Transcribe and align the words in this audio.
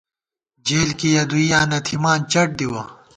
جېل 0.67 0.89
کی 0.99 1.09
یَہ 1.15 1.23
دوئیاں 1.29 1.65
نہ 1.71 1.79
تھِمان، 1.85 2.19
چَٹ 2.31 2.47
دِوَہ 2.57 2.83